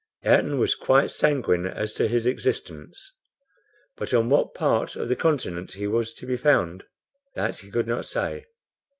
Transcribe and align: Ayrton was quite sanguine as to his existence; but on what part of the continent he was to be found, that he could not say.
Ayrton 0.23 0.57
was 0.57 0.73
quite 0.73 1.11
sanguine 1.11 1.67
as 1.67 1.93
to 1.93 2.07
his 2.07 2.25
existence; 2.25 3.13
but 3.95 4.15
on 4.15 4.29
what 4.29 4.55
part 4.55 4.95
of 4.95 5.09
the 5.09 5.15
continent 5.15 5.73
he 5.73 5.85
was 5.85 6.11
to 6.15 6.25
be 6.25 6.37
found, 6.37 6.85
that 7.35 7.59
he 7.59 7.69
could 7.69 7.85
not 7.85 8.07
say. 8.07 8.45